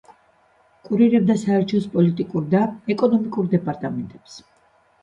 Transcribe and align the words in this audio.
კურირებდა 0.87 1.35
საელჩოს 1.41 1.85
პოლიტიკურ 1.99 2.49
და 2.55 2.63
ეკონომიკურ 2.97 3.55
დეპარტამენტებს. 3.57 4.43